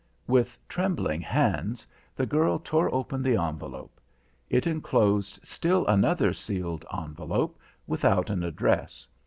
[0.25, 4.01] With trembling hands the girl tore open the envelope.
[4.49, 9.07] It enclosed still another sealed envelope, without an address.